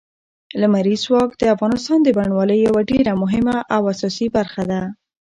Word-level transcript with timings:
لمریز 0.61 0.99
ځواک 1.07 1.31
د 1.37 1.43
افغانستان 1.55 1.99
د 2.03 2.09
بڼوالۍ 2.17 2.59
یوه 2.67 2.81
ډېره 2.91 3.11
مهمه 3.23 3.57
او 3.75 3.81
اساسي 3.93 4.27
برخه 4.37 4.63
ده. 4.71 4.81